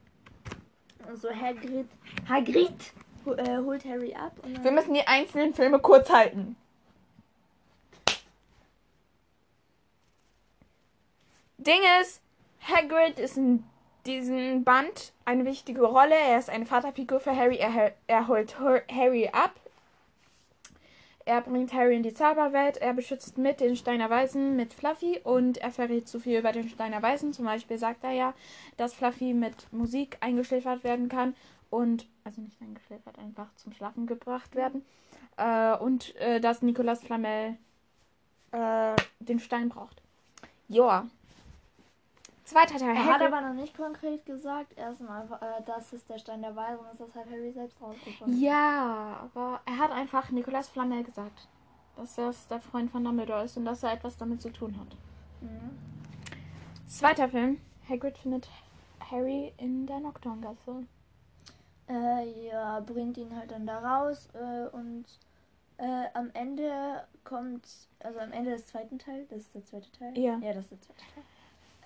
[1.14, 1.86] so Hagrid
[2.28, 2.92] Hagrid
[3.26, 6.56] äh, holt Harry ab Wir müssen die einzelnen Filme kurz halten.
[11.58, 12.22] Ding ist,
[12.60, 13.64] Hagrid ist in
[14.06, 16.14] diesem Band eine wichtige Rolle.
[16.14, 17.56] Er ist eine Vaterfigur für Harry.
[17.58, 19.54] Er, er holt Har- Harry ab.
[21.28, 22.78] Er bringt Harry in die Zauberwelt.
[22.78, 26.70] Er beschützt mit den Steiner Weisen mit Fluffy und er verrät zu viel über den
[26.70, 27.34] Steiner Weisen.
[27.34, 28.34] Zum Beispiel sagt er ja,
[28.78, 31.36] dass Fluffy mit Musik eingeschläfert werden kann
[31.68, 34.86] und also nicht eingeschläfert, einfach zum Schlafen gebracht werden.
[35.36, 37.58] Äh, und äh, dass Nicolas Flamel
[38.52, 40.00] äh, den Stein braucht.
[40.68, 41.10] Joa.
[42.48, 42.96] Zweiter Teil.
[42.96, 46.56] er hat Hagrid- aber noch nicht konkret gesagt, erstmal, äh, dass es der Stein der
[46.56, 48.40] Weisen ist, das hat Harry selbst rausgefunden.
[48.40, 51.46] Ja, aber er hat einfach Nicolas Flamel gesagt,
[51.96, 54.96] dass er der Freund von Dumbledore ist und dass er etwas damit zu tun hat.
[55.42, 55.78] Mhm.
[56.86, 57.60] Zweiter Film.
[57.86, 58.48] Hagrid findet
[59.10, 60.86] Harry in der Nocturngasse.
[61.86, 65.04] Äh, ja, bringt ihn halt dann da raus äh, und
[65.76, 67.66] äh, am Ende kommt,
[68.00, 70.18] also am Ende des zweiten Teils, das ist der zweite Teil?
[70.18, 70.38] Ja.
[70.38, 71.24] Ja, das ist der zweite Teil.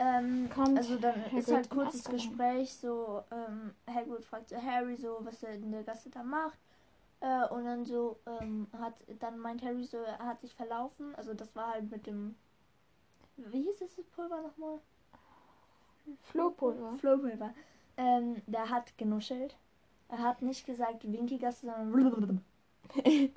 [0.02, 2.04] Ähm, Kommt also dann ist Hagrid halt in kurzes.
[2.04, 6.58] Gespräch, so ähm, Hagrid fragt so Harry so, was er in der Gasse da macht.
[7.20, 11.14] Äh, und dann so, ähm, hat, dann meint Harry so, er hat sich verlaufen.
[11.14, 12.34] Also das war halt mit dem,
[13.36, 14.80] wie hieß das Pulver nochmal?
[16.22, 16.96] Flohpulver.
[16.98, 17.54] Flohpulver.
[17.96, 19.56] Ähm, der hat genuschelt.
[20.08, 22.42] Er hat nicht gesagt Winkelgasse, sondern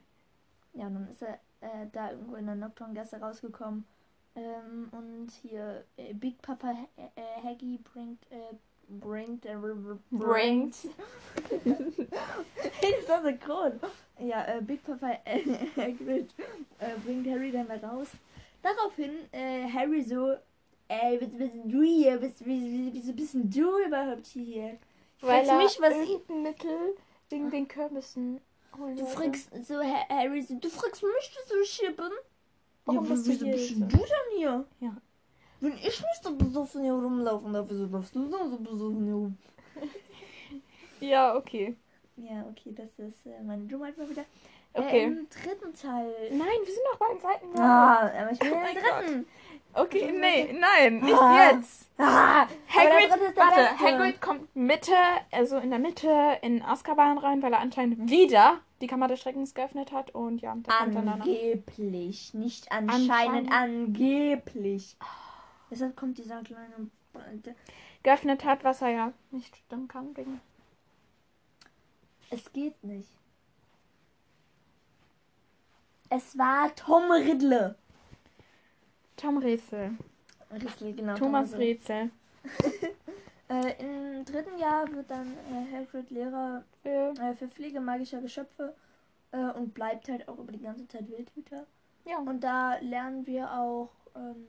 [0.74, 3.86] ja, und dann ist er äh, da irgendwo in der Nocturngasse rausgekommen.
[4.36, 8.54] Ähm, und hier äh, Big Papa äh, äh, Haggy bringt äh,
[8.90, 9.56] bringt äh,
[10.12, 10.76] Bringt.
[11.66, 13.80] das ist so synchron.
[14.20, 15.40] Ja, äh, Big Papa äh,
[15.78, 16.30] Hagrid
[16.80, 18.10] äh, bringt Harry dann da raus.
[18.62, 20.36] Daraufhin äh, Harry so,
[20.88, 22.22] ey, was bist du hier?
[22.22, 24.78] Wieso bist du überhaupt hier?
[25.22, 25.96] Weil er mich, was
[26.30, 26.96] Mittel
[27.30, 28.42] wegen den Kürbissen
[28.78, 32.12] holen Du fragst so, Ha- Harry, so, du fragst mich so schippen?
[32.86, 34.66] Warum ja, bist du wieso hier bist du denn hier?
[34.80, 34.96] Ja.
[35.60, 39.14] Wenn ich nicht so besoffen hier rumlaufen darf, wieso darfst du dann so besoffen hier
[39.14, 39.38] rum?
[41.02, 41.76] Ja, okay.
[42.16, 44.24] Ja, okay, das ist äh, meine Dummheit mal wieder.
[44.74, 45.02] Okay.
[45.02, 46.14] Äh, Im dritten Teil.
[46.32, 47.60] Nein, wir sind noch bei den Seiten.
[47.60, 49.28] Ah, aber ich bin Oh im dritten.
[49.74, 51.52] Okay, nee, nein, nicht Ah.
[51.52, 51.90] jetzt.
[51.98, 53.78] Ah, Hagrid, warte.
[53.78, 54.96] Hagrid kommt Mitte,
[55.32, 59.54] also in der Mitte in Azkaban rein, weil er anscheinend wieder die Kammer des Schreckens
[59.54, 61.20] geöffnet hat und ja, danach.
[61.20, 63.52] Angeblich, nicht anscheinend, Anscheinend.
[63.52, 64.98] angeblich.
[65.72, 66.90] Deshalb kommt dieser kleine.
[68.04, 70.42] geöffnet hat, was er ja nicht stimmen kann wegen
[72.30, 73.10] Es geht nicht.
[76.10, 77.76] Es war Tom Riddle.
[79.18, 79.98] Tom Rätsel.
[80.52, 81.16] Riddle, genau.
[81.16, 81.54] Thomas.
[81.54, 82.12] Rätsel.
[83.50, 88.76] Äh, Im dritten Jahr wird dann äh, Hagrid Lehrer Äh, äh, für Pflege magischer Geschöpfe
[89.32, 91.66] äh, und bleibt halt auch über die ganze Zeit Wildhüter.
[92.06, 94.48] ja, Und da lernen wir auch ähm,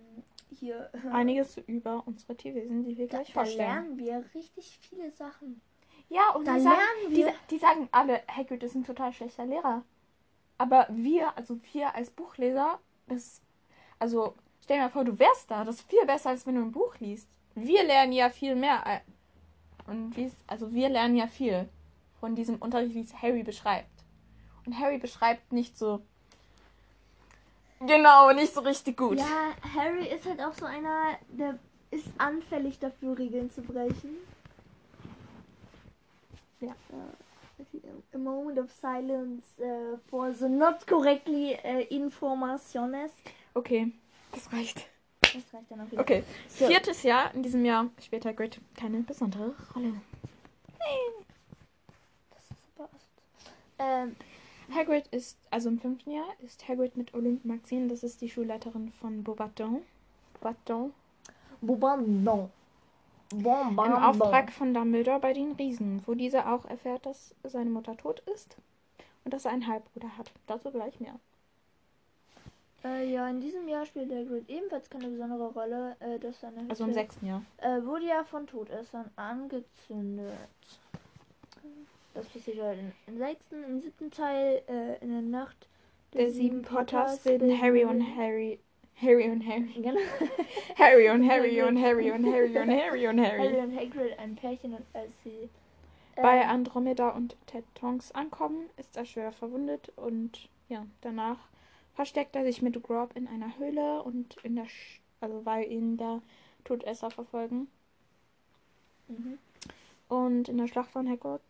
[0.51, 0.91] hier.
[1.13, 3.59] einiges über unsere Tierwesen, die wir da, gleich da vorstellen.
[3.59, 5.61] lernen wir richtig viele Sachen.
[6.09, 7.35] Ja, und Da die, sagen, lernen die, wir.
[7.51, 9.83] die sagen alle, Hagrid ist ein total schlechter Lehrer.
[10.59, 13.43] Aber wir, also wir als Buchleser, das,
[13.99, 15.65] also stell dir mal vor, du wärst da.
[15.65, 17.29] Das ist viel besser, als wenn du ein Buch liest.
[17.57, 18.83] Wir lernen ja viel mehr.
[18.87, 19.01] äh,
[19.91, 21.69] Und wie es, also wir lernen ja viel
[22.21, 23.91] von diesem Unterricht, wie es Harry beschreibt.
[24.67, 26.03] Und Harry beschreibt nicht so.
[27.81, 29.19] Genau, nicht so richtig gut.
[29.19, 31.59] Ja, Harry ist halt auch so einer, der
[31.91, 34.17] ist anfällig dafür, Regeln zu brechen.
[36.61, 36.75] Ja.
[38.15, 43.13] A moment of silence äh, for the not correctly äh, informaciones.
[43.55, 43.93] Okay,
[44.33, 44.87] das reicht.
[45.37, 46.01] Das reicht dann auch wieder.
[46.01, 46.67] Okay, So.
[46.67, 47.35] viertes Jahr.
[47.35, 49.95] In diesem Jahr spielt Hagrid keine besondere Rolle.
[52.31, 52.89] Das ist aber
[53.79, 54.17] ähm,
[54.75, 58.93] Hagrid ist, also im fünften Jahr, ist Hagrid mit Olympe Maxine, das ist die Schulleiterin
[58.93, 59.83] von Beaubaton.
[60.35, 60.93] Beaubaton.
[63.31, 63.79] Bom, Im.
[63.81, 68.57] Auftrag von Dumbledore bei den Riesen, wo dieser auch erfährt, dass seine Mutter tot ist
[69.25, 70.31] und dass er einen Halbbruder hat.
[70.47, 71.19] Dazu gleich mehr.
[72.87, 76.71] Äh, ja, in diesem Jahr spielt Hagrid ebenfalls keine besondere Rolle, äh, dass seine Hütte
[76.71, 77.43] Also im sechsten Jahr.
[77.59, 80.33] äh, wurde ja von Todessern angezündet.
[82.15, 85.69] Das passiert halt im, sechsten, im siebten Teil, äh, in der Nacht
[86.15, 88.61] Der sieben Potters bilden Harry und Harry.
[89.03, 89.69] Harry und Harry.
[89.75, 90.01] Genau.
[90.79, 93.57] Harry und Harry und Harry und Harry und Harry und Harry Harry.
[93.61, 95.51] und Hagrid ein Pärchen und als sie
[96.15, 101.37] äh, Bei Andromeda und Ted Tonks ankommen, ist er schwer verwundet und ja, danach
[101.97, 105.97] versteckt er sich mit Grob in einer Höhle und in der, Sch also weil ihn
[105.97, 106.23] da
[106.65, 107.69] Todesser verfolgen.
[109.09, 109.39] mhm.
[110.09, 111.41] Und in der Schlacht von Hagrid,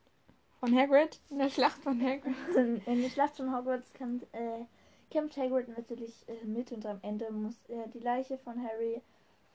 [0.61, 2.35] von Hagrid, in der Schlacht von Hagrid,
[2.87, 4.64] in der Schlacht von Hogwarts kämpft, äh,
[5.11, 9.02] kämpft Hagrid natürlich äh, mit und am Ende muss er die Leiche von Harry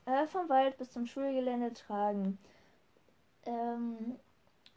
[0.04, 2.38] äh, vom Wald bis zum Schulgelände tragen.
[3.46, 4.16] Ähm,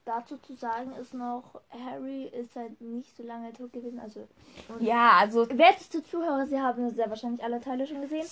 [0.05, 3.99] dazu zu sagen ist noch, Harry ist halt nicht so lange tot gewesen.
[3.99, 4.27] Also,
[4.69, 8.25] und ja, also werteste Zuhörer, Sie haben sehr wahrscheinlich alle Teile schon gesehen.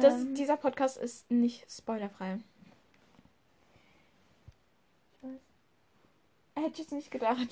[0.00, 0.34] das, Ähm.
[0.34, 2.38] dieser Podcast ist nicht spoilerfrei.
[5.22, 6.64] Ich weiß.
[6.64, 7.48] Hätte ich nicht gedacht.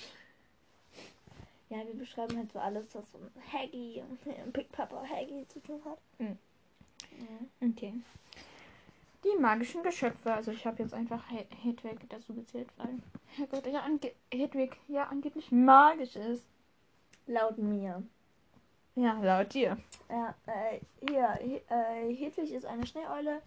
[1.71, 5.61] Ja, wir beschreiben halt so alles, was so mit Haggy und Big Papa Haggy zu
[5.61, 5.99] tun hat.
[6.19, 6.37] Mhm.
[7.61, 7.71] Mhm.
[7.71, 7.95] Okay.
[9.25, 10.33] Die magischen Geschöpfe.
[10.33, 12.99] Also ich habe jetzt einfach He- Hedwig dazu gezählt, weil
[13.37, 16.45] Herrgott, ja, ange Hedwig ja angeblich magisch ist.
[17.27, 18.03] Laut mir.
[18.97, 19.77] Ja, laut dir.
[20.09, 23.41] Ja, äh, hier, äh, Hedwig ist eine Schneeeule.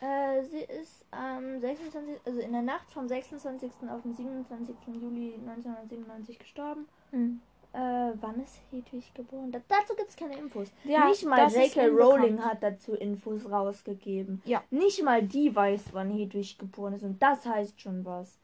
[0.00, 3.70] Äh, sie ist am 26., also in der Nacht vom 26.
[3.90, 4.74] auf den 27.
[4.86, 6.86] Juli 1997 gestorben.
[7.10, 7.40] Hm.
[7.74, 9.50] Äh, wann ist Hedwig geboren?
[9.50, 10.68] Da, dazu gibt es keine Infos.
[10.84, 11.88] Ja, Nicht mal J.K.
[11.88, 14.40] Rowling hat dazu Infos rausgegeben.
[14.44, 14.62] Ja.
[14.70, 17.02] Nicht mal die weiß, wann Hedwig geboren ist.
[17.02, 18.38] Und das heißt schon was.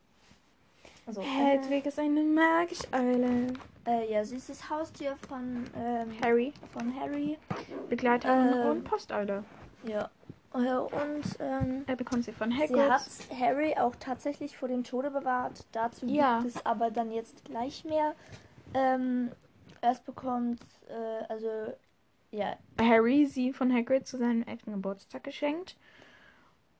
[1.06, 3.52] Also, Hedwig ist eine magische Eule.
[3.86, 7.38] Äh, äh, ja, sie ist das Haustier von, ähm, Harry, von Harry.
[7.88, 8.66] Begleiterin Ähm.
[8.70, 9.44] und Posteule.
[9.84, 10.10] Ja.
[10.52, 12.90] Äh, und ähm, Er bekommt sie von sie Hagrid.
[12.90, 13.02] hat
[13.38, 15.64] Harry auch tatsächlich vor dem Tode bewahrt.
[15.72, 16.40] Dazu Ja.
[16.40, 18.14] gibt es aber dann jetzt gleich mehr.
[18.74, 19.30] Ähm,
[19.82, 21.74] erst bekommt, äh, also,
[22.30, 25.76] ja, Harry sie von Hagrid zu seinem elften Geburtstag geschenkt.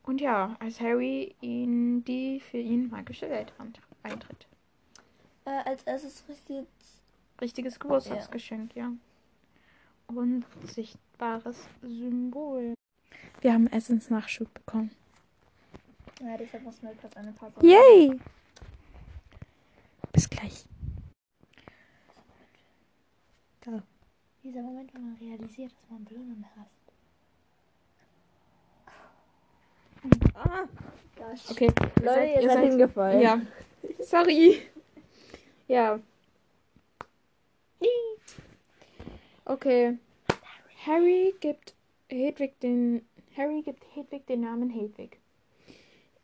[0.02, 3.52] Und ja, als Harry in die für ihn magische Welt
[4.02, 4.46] eintritt.
[5.44, 6.66] äh, als erstes richtig
[7.40, 8.92] Richtiges Geburtstagsgeschenk, ja.
[10.08, 12.74] Und sichtbares Symbol.
[13.40, 14.90] Wir haben Essensnachschub bekommen.
[16.20, 17.54] Ja, deshalb muss mir kurz eine Pause.
[17.62, 18.20] Yay!
[20.12, 20.66] Bis gleich.
[24.42, 26.80] Dieser Moment, wenn man realisiert, dass man Blumen hasst.
[30.34, 30.66] Ah,
[31.16, 31.50] Gosh.
[31.50, 31.70] okay.
[32.02, 33.20] Leute, ihr seid hingefallen.
[33.20, 33.40] Ja.
[34.00, 34.62] Sorry.
[35.68, 36.00] Ja.
[39.44, 39.98] Okay.
[40.86, 41.74] Harry gibt
[42.08, 43.04] Hedwig den
[43.36, 45.18] Harry gibt Hedwig den Namen Hedwig.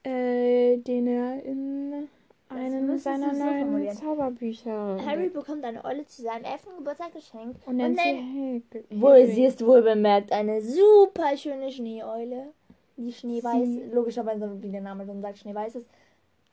[0.05, 2.09] Äh, den er in
[2.50, 3.92] müsstest seiner so neuen.
[3.92, 7.66] Zauberbücher Harry bekommt eine Eule zu seinem elften Geburtstag geschenkt.
[7.66, 9.00] und nennt sie nennt- Hedwig.
[9.00, 12.52] Wohl, sie ist wohl bemerkt eine super schöne Schneeeule.
[12.96, 15.88] Die schneeweiß, Sie- logischerweise, wie der Name schon sagt, schneeweiß ist.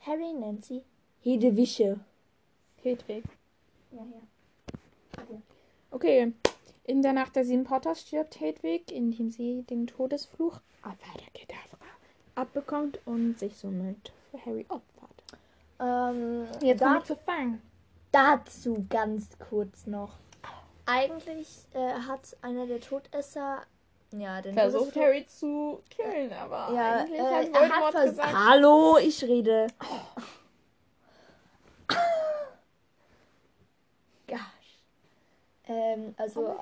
[0.02, 0.82] Harry nennt sie
[1.22, 2.00] Hedewische.
[2.82, 3.24] Hedwig.
[3.92, 5.24] Ja, ja.
[5.92, 6.34] Okay.
[6.86, 11.78] In der Nacht der sieben Potters stirbt Hedwig, indem sie den Todesfluch Avada Kedavra
[12.36, 15.13] abbekommt und sich somit für Harry opfert.
[15.84, 17.62] Ähm, Jetzt da, zu Fang.
[18.12, 20.14] dazu ganz kurz noch.
[20.86, 23.64] Eigentlich äh, hat einer der Todesser
[24.12, 28.10] ja den Versucht Harry zu killen, aber Ja, eigentlich äh, hat er hat Voldemort vers
[28.12, 28.34] gesagt.
[28.34, 29.68] Hallo, ich rede.
[34.28, 34.40] Gosh.
[35.66, 36.58] Ähm, also.
[36.60, 36.62] Oh.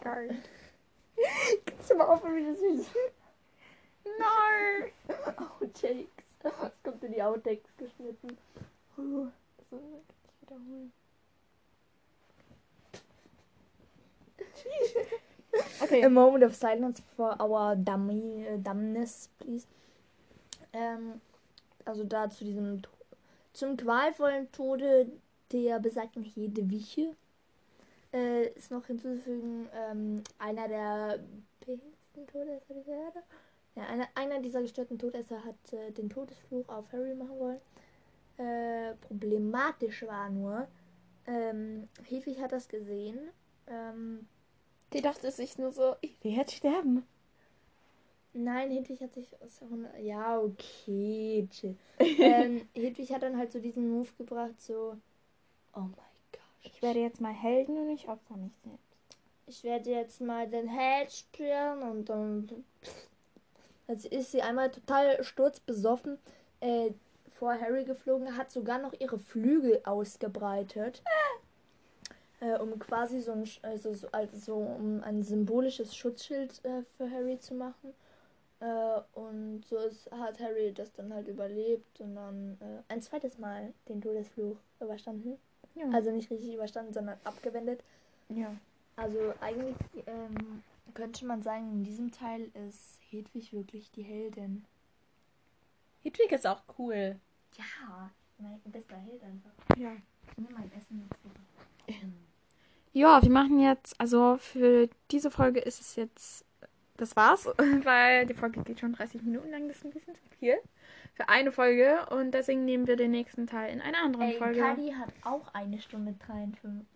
[1.65, 2.91] Kannst du mal aufhören, wie das ist?
[4.05, 4.91] Nein!
[5.59, 6.25] Outtakes.
[6.43, 6.53] Das
[6.83, 8.37] kommt in die Outtakes geschnitten.
[9.01, 9.31] So,
[9.69, 10.93] kann ich wiederholen.
[15.81, 16.03] Okay.
[16.03, 19.65] A moment of silence for our dummy, äh, dumbness, please.
[20.73, 21.19] Ähm,
[21.83, 22.81] also da zu diesem,
[23.53, 25.11] zum qualvollen Tode
[25.51, 27.15] der besagten Hedewiche
[28.13, 31.19] äh, ist noch hinzuzufügen, ähm, einer der
[31.59, 33.23] besten Todesser dieser Erde.
[33.75, 37.61] Ja, einer, einer dieser gestörten Todesser hat äh, den Todesfluch auf Harry machen wollen.
[38.41, 40.67] Äh, problematisch war nur,
[41.27, 43.19] ähm, Hedwig hat das gesehen.
[43.67, 44.27] Ähm,
[44.93, 47.05] Die dachte sich nur so, ich werde sterben.
[48.33, 49.35] Nein, Hedwig hat sich.
[50.01, 51.47] Ja, okay,
[51.99, 54.97] ähm, Hedwig hat dann halt so diesen Move gebracht, so.
[55.75, 55.91] Oh mein
[56.31, 56.41] Gott.
[56.63, 59.17] Ich werde jetzt mal Helden und ich opfer mich selbst.
[59.45, 62.65] Ich werde jetzt mal den Held spielen und dann.
[63.87, 66.17] Jetzt ist sie einmal total sturzbesoffen
[66.61, 66.91] äh,
[67.41, 71.01] vor Harry geflogen, hat sogar noch ihre Flügel ausgebreitet.
[72.39, 77.09] Äh, um quasi so ein, also so, also so um ein symbolisches Schutzschild äh, für
[77.09, 77.95] Harry zu machen.
[78.59, 83.39] Äh, und so ist, hat Harry das dann halt überlebt und dann äh, ein zweites
[83.39, 85.39] Mal den Todesfluch überstanden.
[85.73, 85.85] Ja.
[85.93, 87.83] Also nicht richtig überstanden, sondern abgewendet.
[88.29, 88.55] ja.
[88.97, 90.61] Also eigentlich ähm,
[90.93, 94.63] könnte man sagen, in diesem Teil ist Hedwig wirklich die Heldin.
[96.03, 97.19] Hedwig ist auch cool.
[97.57, 99.51] Ja, mein bester Held einfach.
[99.77, 99.91] Ja.
[100.37, 102.07] Nehme mein Essen jetzt wieder.
[102.93, 106.45] Ja, wir machen jetzt, also für diese Folge ist es jetzt,
[106.97, 107.45] das war's,
[107.83, 110.57] weil die Folge geht schon 30 Minuten lang, das ist ein bisschen zu viel
[111.13, 114.59] für eine Folge und deswegen nehmen wir den nächsten Teil in einer anderen Ey, Folge.
[114.59, 116.87] Kadi hat auch eine Stunde 53,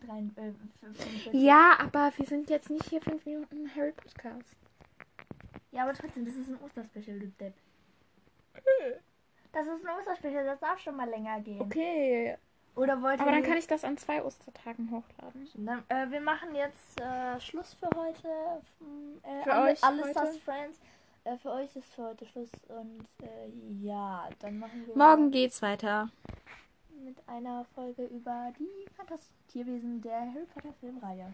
[0.80, 1.34] 45.
[1.34, 4.56] Ja, aber wir sind jetzt nicht hier fünf Minuten im Harry Podcast.
[5.72, 7.54] Ja, aber trotzdem, das ist ein Osterspecial, du Depp.
[9.56, 11.62] Das ist ein Osterspecial, das darf schon mal länger gehen.
[11.62, 12.38] Okay,
[12.76, 15.48] Oder wollt aber dann kann ich das an zwei Ostertagen hochladen.
[15.56, 18.28] Dann, äh, wir machen jetzt äh, Schluss für heute.
[19.24, 20.40] Äh, Für alle, euch alle heute?
[20.44, 20.80] Friends.
[21.24, 22.50] Äh, für euch ist für heute Schluss.
[22.68, 23.50] Und äh,
[23.82, 26.10] ja, dann machen wir Morgen geht's weiter.
[27.04, 31.32] mit einer Folge über die fantastischen Tierwesen der Harry Potter Filmreihe.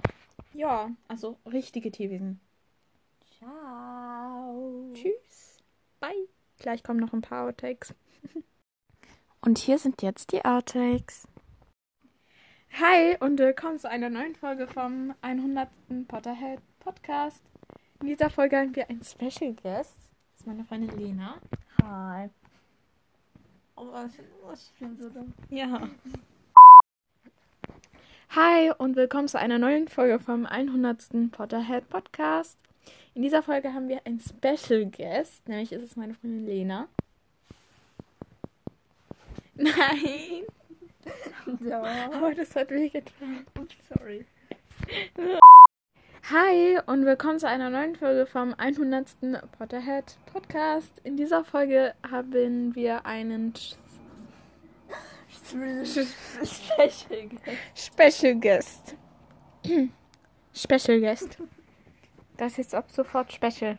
[0.54, 2.40] Ja, also richtige Tierwesen.
[3.40, 4.92] Ciao.
[4.94, 5.58] Tschüss.
[6.00, 6.28] Bye.
[6.60, 7.96] Gleich kommen noch ein paar Outtakes.
[9.42, 11.28] Und hier sind jetzt die Outtakes.
[12.80, 15.68] Hi und willkommen zu einer neuen Folge vom 100.
[16.08, 17.44] Potterhead Podcast.
[18.00, 19.96] In dieser Folge haben wir einen Special Guest.
[19.98, 21.42] Das ist meine Freundin Lena.
[21.84, 22.30] Hi.
[23.76, 23.92] Oh,
[24.54, 25.34] ich bin so dumm.
[25.50, 25.90] Ja.
[28.30, 31.32] Hi und willkommen zu einer neuen Folge vom 100.
[31.32, 32.60] Potterhead Podcast.
[33.14, 36.88] In dieser Folge haben wir einen Special Guest, nämlich ist es meine Freundin Lena.
[39.62, 40.46] Nein,
[41.64, 41.84] Ja.
[42.12, 43.46] aber das hat weh getan.
[43.96, 44.26] Sorry.
[46.32, 49.08] Hi und willkommen zu einer neuen Folge vom 100.
[49.60, 50.92] Potterhead Podcast.
[51.04, 53.54] In dieser Folge haben wir einen
[55.30, 55.86] Special.
[57.76, 58.96] Special Guest.
[60.56, 61.38] Special Guest.
[62.38, 63.78] Das ist ab sofort Special.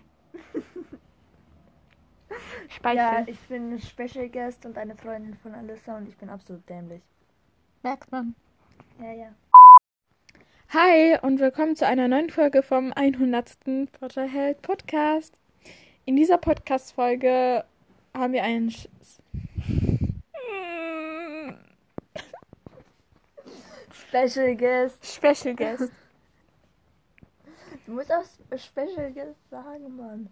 [2.68, 2.96] Speichel.
[2.96, 7.02] Ja, ich bin Special Guest und eine Freundin von Alyssa und ich bin absolut dämlich.
[7.82, 8.34] Merkt man.
[9.00, 9.34] Ja, ja.
[10.70, 13.58] Hi und willkommen zu einer neuen Folge vom 100.
[13.92, 15.38] Potterhead Podcast.
[16.04, 17.64] In dieser Podcast-Folge
[18.14, 18.88] haben wir einen Sch
[23.90, 25.06] Special Guest.
[25.06, 25.90] Special Guest.
[27.86, 28.24] Du musst auch
[28.56, 30.30] Special Guest sagen, Mann.